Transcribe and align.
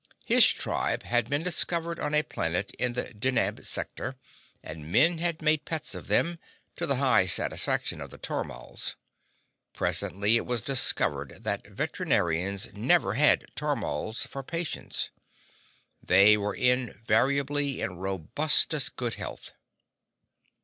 His 0.25 0.47
tribe 0.47 1.03
had 1.03 1.29
been 1.29 1.43
discovered 1.43 1.99
on 1.99 2.15
a 2.15 2.23
planet 2.23 2.71
in 2.79 2.93
the 2.93 3.13
Deneb 3.13 3.63
sector, 3.63 4.15
and 4.63 4.91
men 4.91 5.19
had 5.19 5.43
made 5.43 5.63
pets 5.63 5.93
of 5.93 6.07
them, 6.07 6.39
to 6.77 6.87
the 6.87 6.95
high 6.95 7.27
satisfaction 7.27 8.01
of 8.01 8.09
the 8.09 8.17
tormals. 8.17 8.95
Presently 9.75 10.37
it 10.37 10.47
was 10.47 10.63
discovered 10.63 11.43
that 11.43 11.67
veterinarians 11.67 12.73
never 12.73 13.13
had 13.13 13.45
tormals 13.55 14.25
for 14.27 14.41
patients. 14.41 15.11
They 16.01 16.35
were 16.35 16.55
invariably 16.55 17.79
in 17.79 17.97
robustuous 17.99 18.89
good 18.89 19.13
health. 19.21 19.53